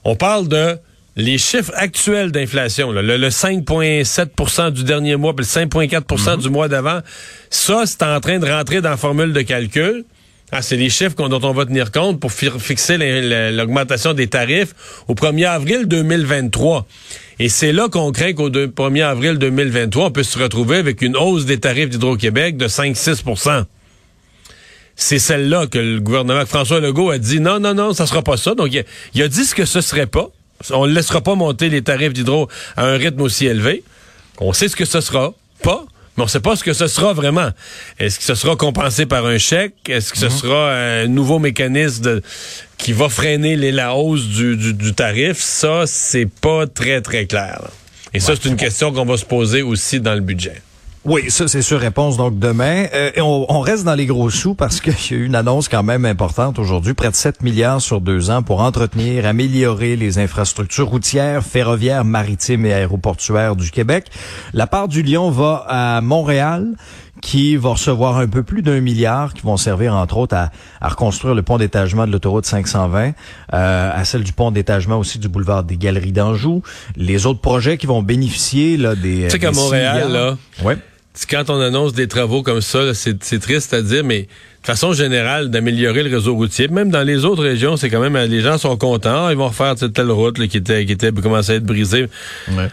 [0.05, 0.79] On parle de
[1.17, 6.43] les chiffres actuels d'inflation, le, 5,7% du dernier mois, puis le 5,4 mhm.
[6.43, 7.01] du mois d'avant,
[7.51, 10.05] ça, c'est en train de rentrer dans la formule de calcul.
[10.53, 12.97] Ah, c'est les chiffres dont on va tenir compte pour fixer
[13.53, 14.75] l'augmentation des tarifs
[15.07, 16.87] au 1er avril 2023.
[17.41, 21.17] Et c'est là qu'on craint qu'au 1er avril 2023, on peut se retrouver avec une
[21.17, 23.65] hausse des tarifs d'Hydro-Québec de 5-6%
[25.01, 28.37] c'est celle-là que le gouvernement François Legault a dit non, non, non, ça sera pas
[28.37, 28.55] ça.
[28.55, 28.69] Donc,
[29.15, 30.29] il a, dit ce que ce serait pas.
[30.71, 33.83] On ne laissera pas monter les tarifs d'hydro à un rythme aussi élevé.
[34.39, 35.87] On sait ce que ce sera pas,
[36.21, 37.49] mais on ne sait pas ce que ce sera vraiment.
[37.99, 39.89] Est-ce que ce sera compensé par un chèque?
[39.89, 40.31] Est-ce que ce mhm.
[40.31, 42.21] sera un nouveau mécanisme
[42.77, 45.39] qui va freiner la hausse du, tarif?
[45.39, 47.63] Ça, c'est pas très, très clair.
[48.13, 50.61] Et ça, c'est une question qu'on va se poser aussi dans le budget.
[51.07, 52.85] Oui, ça c'est sur réponse donc demain.
[52.93, 55.83] Euh, on, reste dans les gros sous parce qu'il y a eu une annonce quand
[55.83, 60.89] même importante aujourd'hui, près de 7 milliards sur deux ans pour entretenir, améliorer les infrastructures
[60.89, 64.09] routières, ferroviaires, maritimes et aéroportuaires du Québec.
[64.53, 66.75] La part du Lion va à Montréal
[67.21, 71.35] qui va recevoir un peu plus d'un milliard, qui vont servir entre autres à, reconstruire
[71.35, 73.13] le pont d'étagement de l'autoroute 520,
[73.53, 76.63] euh, à celle du pont d'étagement aussi du boulevard des Galeries d'Anjou,
[76.97, 79.25] les autres projets qui vont bénéficier là des.
[79.25, 80.77] Tu sais qu'à Montréal là, ouais
[81.29, 85.51] quand on annonce des travaux comme ça, c'est triste à dire, mais de façon générale,
[85.51, 86.69] d'améliorer le réseau routier.
[86.69, 89.29] Même dans les autres régions, c'est quand même, les gens sont contents.
[89.31, 92.09] Ils vont refaire telle route qui était, qui était commencé à être brisée.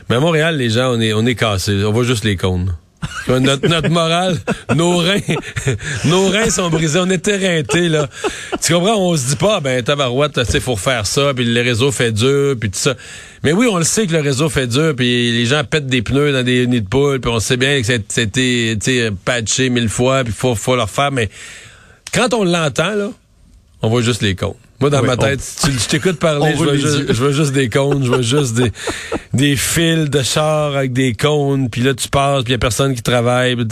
[0.10, 1.83] Mais à Montréal, les gens, on est, on est cassés.
[1.83, 2.75] On voit juste les cônes.
[3.27, 4.38] Notre, notre morale,
[4.75, 5.19] nos reins,
[6.05, 6.99] nos reins sont brisés.
[6.99, 8.07] On est éreintés, là.
[8.62, 8.95] Tu comprends?
[8.95, 12.55] On se dit pas, ben, tabarouette, tu faut faire ça, puis le réseau fait dur,
[12.60, 12.95] puis tout ça.
[13.43, 16.01] Mais oui, on le sait que le réseau fait dur, puis les gens pètent des
[16.01, 20.23] pneus dans des nids de poules, puis on sait bien que c'était, patché mille fois,
[20.23, 21.12] puis faut, faut le faire.
[21.12, 21.29] Mais
[22.13, 23.10] quand on l'entend, là,
[23.81, 24.57] on voit juste les comptes.
[24.79, 27.67] Moi, dans ma tête, tu, je t'écoute parler, je vois, juste, je vois, juste, des
[27.67, 28.71] cônes, je vois juste des,
[29.33, 32.59] des fils de char avec des cônes, puis là, tu passes, puis il n'y a
[32.59, 33.55] personne qui travaille.
[33.55, 33.63] Pis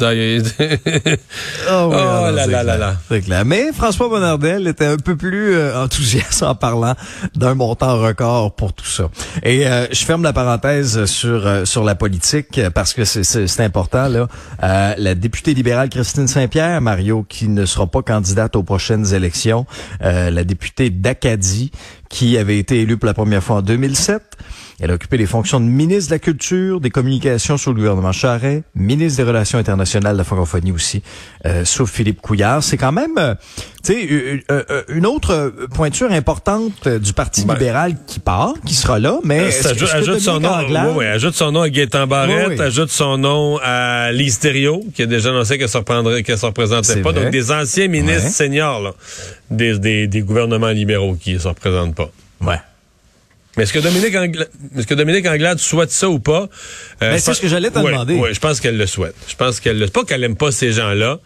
[1.69, 2.95] oh, oh là là là là.
[3.07, 3.45] C'est clair.
[3.45, 6.95] Mais François Bonnardel était un peu plus euh, enthousiaste en parlant
[7.35, 9.09] d'un montant record pour tout ça.
[9.43, 14.07] Et euh, je ferme la parenthèse sur euh, sur la politique parce que c'est important.
[14.07, 14.27] là.
[14.97, 19.65] la députée libérale Christine Saint-Pierre, Mario, qui ne sera pas candidate aux prochaines élections,
[20.01, 21.71] la députée d'Acadie,
[22.09, 24.21] qui avait été élue pour la première fois en 2007.
[24.81, 28.11] Elle a occupé les fonctions de ministre de la Culture, des Communications sous le gouvernement
[28.11, 31.01] Charret, ministre des Relations internationales de la francophonie aussi,
[31.45, 32.61] euh, sous Philippe Couillard.
[32.61, 33.35] C'est quand même, euh,
[33.85, 37.53] tu sais, euh, une autre pointure importante du Parti ben.
[37.53, 40.51] libéral qui part, qui sera là, mais ajoute, son nom,
[40.99, 44.39] ajoute son nom à Gaétan Barrette, ajoute son nom à Lise
[44.93, 47.13] qui a déjà annoncé qu'elle reprendrait, qu'elle se représentait pas.
[47.13, 48.91] Donc des anciens ministres seniors là,
[49.49, 52.09] des, des, des gouvernements libéraux qui ne se représentent pas.
[52.41, 52.59] Ouais.
[53.57, 56.49] Mais est-ce que Dominique Anglade, est-ce que Dominique Anglade souhaite ça ou pas?
[57.01, 58.15] Euh, ben, c'est ce que j'allais te demander.
[58.15, 59.15] Oui, je pense qu'elle le souhaite.
[59.27, 61.19] Je pense qu'elle le, pas qu'elle aime pas ces gens-là.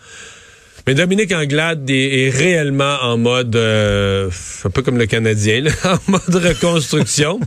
[0.89, 4.29] Mais Dominique Anglade est, réellement en mode, euh,
[4.63, 7.39] un peu comme le Canadien, en mode reconstruction.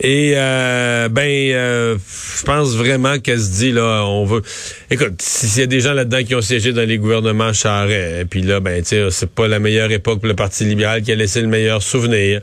[0.00, 1.98] Et euh, ben, euh,
[2.38, 4.42] je pense vraiment qu'elle se dit là, on veut.
[4.90, 8.42] Écoute, s'il y a des gens là-dedans qui ont siégé dans les gouvernements Charret, puis
[8.42, 11.14] là, ben, tu sais, c'est pas la meilleure époque pour le Parti libéral qui a
[11.14, 12.40] laissé le meilleur souvenir.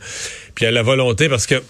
[0.60, 1.64] Puis à la volonté, parce que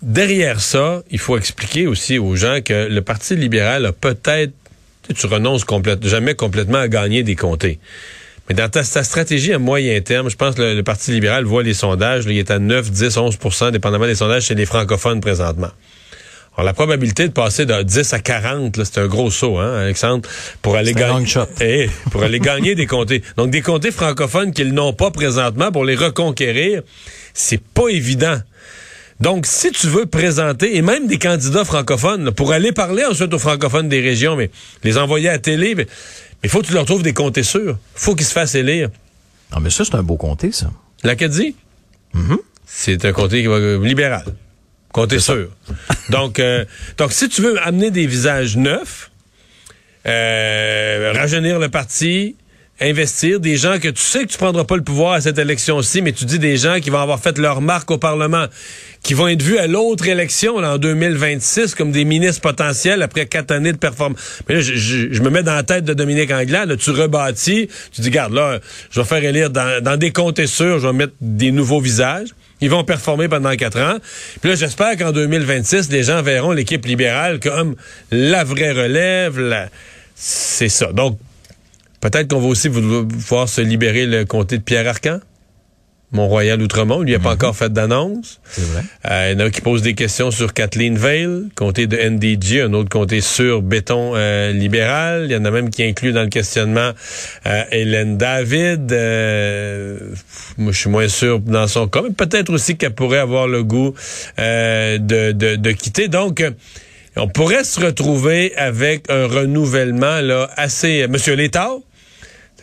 [0.00, 4.54] derrière ça, il faut expliquer aussi aux gens que le Parti libéral a peut-être,
[5.14, 5.66] tu renonces
[6.00, 7.78] jamais complètement à gagner des comtés.
[8.48, 11.74] Mais dans ta, stratégie à moyen terme, je pense que le, Parti libéral voit les
[11.74, 15.70] sondages, il est à 9, 10, 11% dépendamment des sondages chez les francophones présentement.
[16.56, 20.28] Alors, la probabilité de passer de 10 à 40, c'est un gros saut, hein, Alexandre,
[20.62, 21.26] pour aller gagner,
[21.60, 23.22] eh, pour aller gagner des comtés.
[23.36, 26.82] Donc, des comtés francophones qu'ils n'ont pas présentement pour les reconquérir,
[27.32, 28.38] c'est pas évident.
[29.18, 33.38] Donc, si tu veux présenter, et même des candidats francophones, pour aller parler ensuite aux
[33.40, 34.50] francophones des régions, mais
[34.84, 35.88] les envoyer à télé, mais
[36.44, 37.78] il faut que tu leur trouves des comtés sûrs.
[37.96, 38.90] faut qu'ils se fassent élire.
[39.50, 40.70] Ah, mais ça, c'est un beau comté, ça.
[41.02, 41.56] L'Acadie?
[42.12, 43.42] Mm C'est un comté
[43.82, 44.24] libéral.
[44.94, 45.48] Comté sûr.
[46.10, 46.64] donc, euh,
[46.98, 49.10] donc, si tu veux amener des visages neufs,
[50.06, 52.36] euh, rajeunir le parti,
[52.80, 56.00] investir des gens que tu sais que tu prendras pas le pouvoir à cette élection-ci,
[56.00, 58.46] mais tu dis des gens qui vont avoir fait leur marque au Parlement,
[59.02, 63.50] qui vont être vus à l'autre élection en 2026 comme des ministres potentiels après quatre
[63.50, 64.20] années de performance.
[64.48, 68.00] Mais là, je, me mets dans la tête de Dominique Anglade, là, tu rebâtis, tu
[68.00, 68.60] dis, garde, là,
[68.92, 72.28] je vais faire élire dans, dans des comtés sûrs, je vais mettre des nouveaux visages.
[72.60, 73.98] Ils vont performer pendant quatre ans.
[74.40, 77.76] Puis là, j'espère qu'en 2026, les gens verront l'équipe libérale comme
[78.10, 79.68] la vraie relève.
[80.14, 80.92] C'est ça.
[80.92, 81.18] Donc,
[82.04, 85.20] Peut-être qu'on va aussi voir se libérer le comté de Pierre-Arcan?
[86.12, 87.34] Mont-Royal Outremont, il n'y a pas mhm.
[87.34, 88.40] encore fait d'annonce.
[88.48, 88.82] C'est vrai.
[89.10, 92.60] Euh, il y en a qui posent des questions sur Kathleen Vale, comté de NDG,
[92.62, 95.26] un autre comté sur béton euh, libéral.
[95.26, 96.92] Il y en a même qui incluent dans le questionnement
[97.46, 98.90] euh, Hélène David.
[100.56, 103.64] moi, je suis moins sûr dans son cas, mais peut-être aussi qu'elle pourrait avoir le
[103.64, 103.94] goût
[104.38, 106.08] de, de, de quitter.
[106.08, 106.44] Donc,
[107.16, 111.06] on pourrait se retrouver avec un renouvellement là assez...
[111.08, 111.78] Monsieur Létard,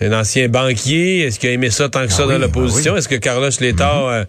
[0.02, 1.22] un ancien banquier.
[1.22, 2.94] Est-ce qu'il a aimé ça tant que ça ah dans l'opposition?
[2.94, 4.22] Ben Est-ce que Carlos Létard mm-hmm.
[4.22, 4.26] euh,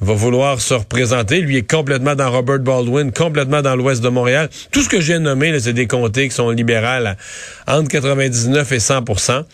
[0.00, 1.40] va vouloir se représenter?
[1.40, 4.50] Lui est complètement dans Robert Baldwin, complètement dans l'ouest de Montréal.
[4.70, 7.16] Tout ce que j'ai nommé, c'est des comtés qui sont libérales
[7.66, 9.44] entre 99 et 100%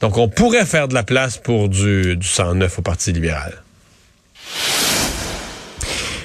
[0.00, 3.54] Donc, on pourrait faire de la place pour du, du 109 au Parti libéral.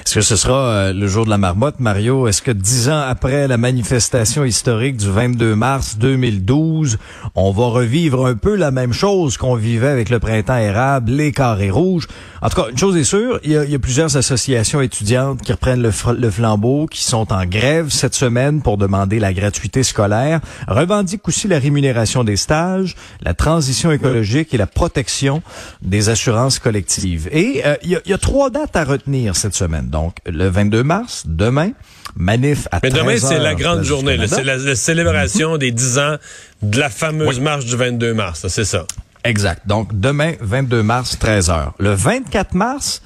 [0.06, 2.28] Est-ce que ce sera euh, le jour de la marmotte, Mario?
[2.28, 6.98] Est-ce que dix ans après la manifestation historique du 22 mars 2012,
[7.36, 11.32] on va revivre un peu la même chose qu'on vivait avec le printemps érable, les
[11.32, 12.08] carrés rouges?
[12.42, 15.84] En tout cas, une chose est sûre, il y a, plusieurs associations étudiantes qui reprennent
[15.84, 15.92] le,
[16.32, 21.60] flambeau, qui sont en grève cette semaine pour demander la gratuité scolaire, revendiquent aussi la
[21.60, 25.44] rémunération des stages, la transition écologique et la protection
[25.84, 27.30] des assurances collectives.
[27.32, 29.91] Et euh, il, y a, trois dates à retenir cette semaine.
[29.92, 31.72] Donc, le 22 mars, demain,
[32.16, 34.18] manif à Mais demain, c'est la grande journée.
[34.26, 36.16] C'est la, célébration des 10 ans
[36.62, 38.48] de la fameuse marche du 22 mars.
[38.48, 38.86] C'est ça.
[39.26, 39.68] Exact.
[39.68, 41.72] Donc, demain, 22 mars, 13h.
[41.78, 43.02] Le 24 mars,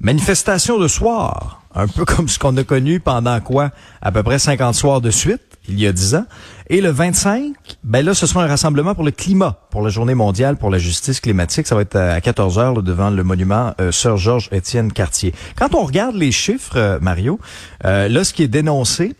[0.00, 1.62] manifestation de soir.
[1.74, 3.70] Un peu comme ce qu'on a connu pendant quoi?
[4.00, 6.26] À peu près 50 soirs de suite, il y a 10 ans.
[6.68, 10.14] Et le 25, ben là, ce sera un rassemblement pour le climat, pour la journée
[10.14, 11.66] mondiale pour la justice climatique.
[11.66, 15.34] Ça va être à 14 heures devant le monument euh, Sir Georges Étienne Cartier.
[15.56, 17.38] Quand on regarde les chiffres, euh, Mario,
[17.84, 19.14] euh, là, ce qui est dénoncé,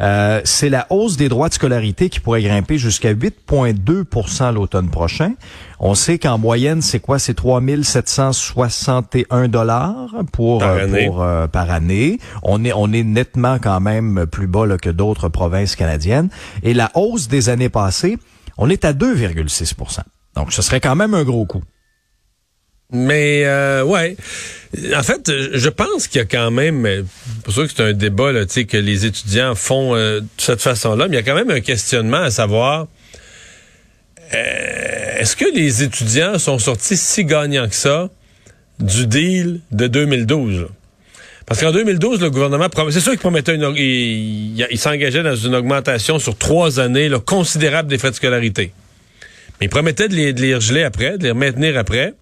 [0.00, 5.32] euh, c'est la hausse des droits de scolarité qui pourrait grimper jusqu'à 8,2% l'automne prochain.
[5.80, 7.18] On sait qu'en moyenne, c'est quoi?
[7.18, 11.06] C'est 3 761 dollars pour par année.
[11.06, 12.18] Pour, euh, par année.
[12.42, 16.28] On est on est nettement quand même plus bas là, que d'autres provinces canadiennes.
[16.62, 18.18] Et la hausse des années passées,
[18.56, 20.00] on est à 2,6%
[20.34, 21.62] Donc, ce serait quand même un gros coup.
[22.90, 24.16] Mais euh, ouais,
[24.96, 27.04] en fait, je pense qu'il y a quand même,
[27.44, 31.06] pour sûr que c'est un débat là, que les étudiants font euh, de cette façon-là,
[31.06, 32.86] mais il y a quand même un questionnement à savoir
[34.32, 38.08] euh, est-ce que les étudiants sont sortis si gagnants que ça
[38.78, 40.68] du deal de 2012
[41.44, 46.18] Parce qu'en 2012, le gouvernement c'est sûr qu'il promettait une, il, s'engageait dans une augmentation
[46.18, 48.72] sur trois années là, considérable des frais de scolarité.
[49.60, 52.14] Mais il promettait de les, de les geler après, de les maintenir après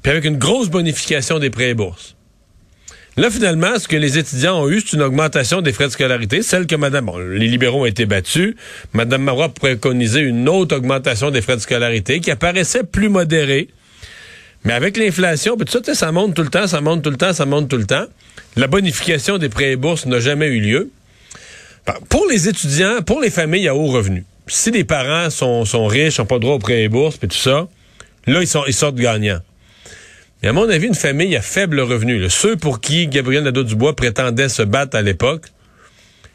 [0.00, 2.16] puis avec une grosse bonification des prêts et bourses.
[3.18, 6.42] Là, finalement, ce que les étudiants ont eu, c'est une augmentation des frais de scolarité,
[6.42, 8.54] celle que Madame, bon, les libéraux ont été battus.
[8.94, 13.68] Madame Marois préconisait une autre augmentation des frais de scolarité qui apparaissait plus modérée.
[14.64, 17.34] Mais avec l'inflation, tout ça, ça monte tout le temps, ça monte tout le temps,
[17.34, 18.06] ça monte tout le temps.
[18.56, 20.90] La bonification des prêts et bourses n'a jamais eu lieu.
[22.08, 26.18] Pour les étudiants, pour les familles à haut revenu, si les parents sont, sont riches,
[26.18, 27.66] n'ont pas droit aux prêts et bourses, puis tout ça,
[28.26, 29.40] là, ils, sont, ils sortent gagnants.
[30.42, 34.48] Mais à mon avis, une famille à faible revenu, ceux pour qui Gabriel Nadeau-Dubois prétendait
[34.48, 35.46] se battre à l'époque,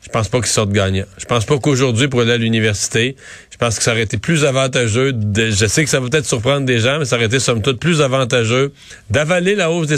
[0.01, 1.05] je pense pas qu'ils sortent gagnants.
[1.17, 3.17] Je pense pas qu'aujourd'hui, pour aller à l'université,
[3.51, 6.65] je pense que ça aurait été plus avantageux, je sais que ça va peut-être surprendre
[6.65, 8.71] des gens, mais ça aurait été somme toute plus avantageux
[9.09, 9.97] d'avaler la hausse des,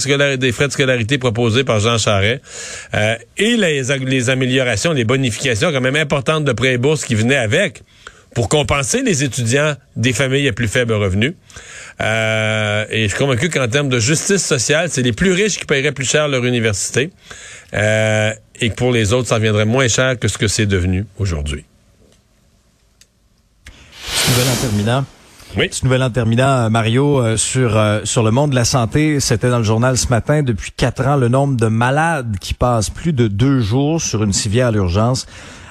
[0.52, 2.42] frais de scolarité proposés par Jean Charest.
[2.96, 7.14] Euh, et les, les améliorations, les bonifications quand même importantes de prêts et bourses qui
[7.14, 7.84] venaient avec
[8.34, 11.36] pour compenser les étudiants des familles à plus faible revenu.
[12.02, 15.66] Euh, et je suis convaincu qu'en termes de justice sociale, c'est les plus riches qui
[15.66, 17.12] paieraient plus cher leur université.
[17.74, 21.06] Euh, et que pour les autres, ça reviendrait moins cher que ce que c'est devenu
[21.18, 21.66] aujourd'hui.
[24.28, 25.06] Nouvelle en terminant.
[25.58, 25.68] Oui.
[25.68, 29.20] Petite nouvelle en terminant, euh, Mario, euh, sur euh, sur le monde de la santé.
[29.20, 30.44] C'était dans le journal ce matin.
[30.44, 34.34] Depuis quatre ans, le nombre de malades qui passent plus de deux jours sur une
[34.34, 35.26] civière à l'urgence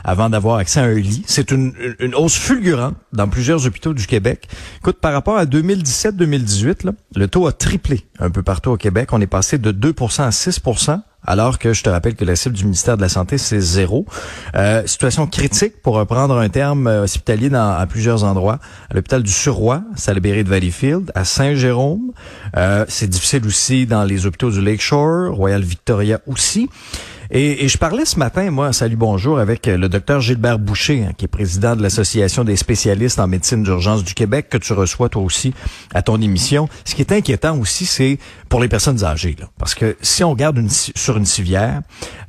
[0.04, 1.22] avant d'avoir accès à un lit.
[1.26, 4.48] C'est une, une hausse fulgurante dans plusieurs hôpitaux du Québec.
[4.78, 9.12] Écoute, par rapport à 2017-2018, le taux a triplé un peu partout au Québec.
[9.12, 12.54] On est passé de 2% à 6% alors que je te rappelle que la cible
[12.54, 14.06] du ministère de la Santé, c'est zéro.
[14.54, 18.58] Euh, situation critique, pour reprendre un terme euh, hospitalier dans, à plusieurs endroits.
[18.90, 22.12] À l'hôpital du Surroi, Salaberry de Valleyfield, à Saint-Jérôme.
[22.56, 26.70] Euh, c'est difficile aussi dans les hôpitaux du Lakeshore, Royal Victoria aussi.
[27.30, 31.04] Et, et, je parlais ce matin, moi, salut bonjour, avec euh, le docteur Gilbert Boucher,
[31.04, 34.72] hein, qui est président de l'Association des spécialistes en médecine d'urgence du Québec, que tu
[34.72, 35.52] reçois toi aussi
[35.92, 36.70] à ton émission.
[36.86, 39.36] Ce qui est inquiétant aussi, c'est pour les personnes âgées.
[39.58, 41.82] Parce que si on regarde sur une civière,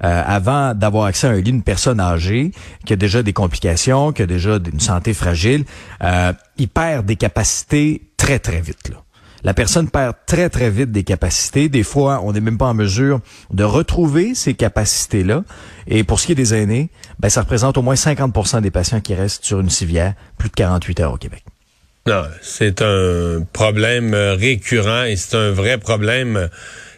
[0.04, 2.52] euh, avant d'avoir accès à un lit, une personne âgée
[2.86, 5.64] qui a déjà des complications, qui a déjà une santé fragile,
[6.04, 8.92] euh, il perd des capacités très, très vite.
[9.44, 11.70] La personne perd très, très vite des capacités.
[11.70, 13.22] Des fois, on n'est même pas en mesure
[13.52, 15.44] de retrouver ces capacités-là.
[15.88, 19.02] Et pour ce qui est des aînés, ben, ça représente au moins 50% des patients
[19.02, 21.44] qui restent sur une civière plus de 48 heures au Québec.
[22.08, 26.50] Non, c'est un problème récurrent et c'est un vrai problème.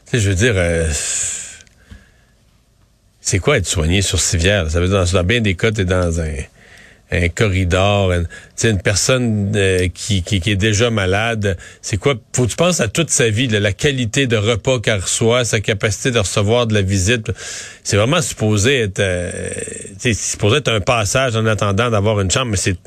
[0.05, 0.87] Tu sais, je veux dire, euh,
[3.19, 4.69] c'est quoi être soigné sur civière?
[4.69, 6.33] Ça veut dire, dans, dans bien des cas, t'es dans un
[7.11, 8.27] un corridor, une,
[8.63, 12.15] une personne euh, qui, qui, est déjà malade, c'est quoi?
[12.33, 15.59] Faut que tu penses à toute sa vie, la qualité de repas qu'elle reçoit, sa
[15.59, 17.31] capacité de recevoir de la visite.
[17.83, 19.49] C'est vraiment supposé être, euh,
[20.13, 22.77] supposé être un passage en attendant d'avoir une chambre, mais c'est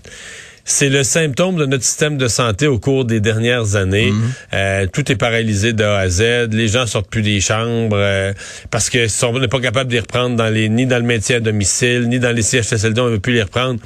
[0.64, 4.11] c'est le symptôme de notre système de santé au cours des dernières années.
[4.11, 4.33] Mhm.
[4.55, 6.48] euh, tout est paralysé de A à Z.
[6.53, 8.33] Les gens sortent plus des chambres euh,
[8.70, 11.37] parce que on n'est pas capable de les reprendre dans les ni dans le métier
[11.37, 13.79] à domicile, ni dans les CHSLD, on ne veut plus les reprendre.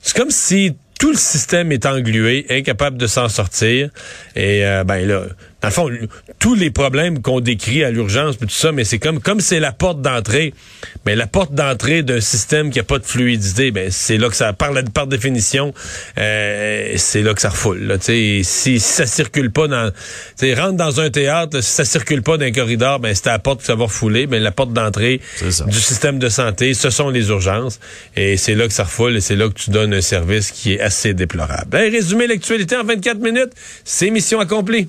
[0.00, 3.90] C'est comme si tout le système est englué, incapable de s'en sortir.
[4.36, 5.22] Et euh, ben là,
[5.62, 5.90] dans le fond,
[6.40, 9.70] tous les problèmes qu'on décrit à l'urgence, tout ça, mais c'est comme comme c'est la
[9.70, 10.54] porte d'entrée.
[11.06, 14.34] Mais la porte d'entrée d'un système qui a pas de fluidité, ben c'est là que
[14.34, 15.72] ça, par, par définition,
[16.18, 17.78] euh, c'est là que ça refoule.
[17.78, 19.92] Là, si, si ça circule pas dans,
[20.56, 23.38] rentre dans un théâtre, si ça circule pas dans un corridor, ben c'est à la
[23.38, 24.26] porte que ça va refouler.
[24.26, 27.78] Mais la porte d'entrée du système de santé, ce sont les urgences,
[28.16, 30.72] et c'est là que ça refoule, et c'est là que tu donnes un service qui
[30.72, 31.68] est assez déplorable.
[31.68, 33.52] Ben, résumé l'actualité en 24 minutes,
[33.84, 34.88] c'est mission accomplie.